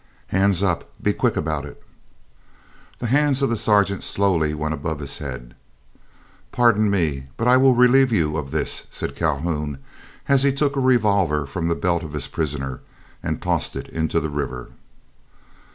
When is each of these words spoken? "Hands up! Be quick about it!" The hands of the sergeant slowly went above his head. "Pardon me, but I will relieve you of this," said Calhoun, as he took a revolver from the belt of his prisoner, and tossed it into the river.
"Hands 0.29 0.63
up! 0.63 0.89
Be 0.99 1.13
quick 1.13 1.37
about 1.37 1.63
it!" 1.63 1.83
The 2.97 3.05
hands 3.05 3.43
of 3.43 3.51
the 3.51 3.55
sergeant 3.55 4.01
slowly 4.01 4.51
went 4.55 4.73
above 4.73 4.97
his 4.97 5.19
head. 5.19 5.53
"Pardon 6.51 6.89
me, 6.89 7.27
but 7.37 7.47
I 7.47 7.57
will 7.57 7.75
relieve 7.75 8.11
you 8.11 8.35
of 8.35 8.49
this," 8.49 8.87
said 8.89 9.15
Calhoun, 9.15 9.77
as 10.27 10.41
he 10.41 10.51
took 10.51 10.75
a 10.75 10.79
revolver 10.79 11.45
from 11.45 11.67
the 11.67 11.75
belt 11.75 12.01
of 12.01 12.13
his 12.13 12.25
prisoner, 12.25 12.79
and 13.21 13.43
tossed 13.43 13.75
it 13.75 13.87
into 13.89 14.19
the 14.19 14.31
river. 14.31 14.69